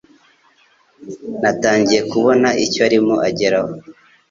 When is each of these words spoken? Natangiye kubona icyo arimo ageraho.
Natangiye 1.41 2.01
kubona 2.11 2.47
icyo 2.65 2.79
arimo 2.87 3.15
ageraho. 3.27 3.71